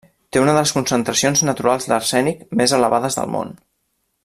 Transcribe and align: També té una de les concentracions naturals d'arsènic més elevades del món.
També 0.05 0.27
té 0.35 0.39
una 0.43 0.53
de 0.55 0.61
les 0.61 0.71
concentracions 0.77 1.43
naturals 1.49 1.87
d'arsènic 1.91 2.41
més 2.63 2.77
elevades 2.79 3.21
del 3.21 3.31
món. 3.37 3.57